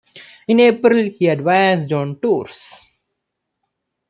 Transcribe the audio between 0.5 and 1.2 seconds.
April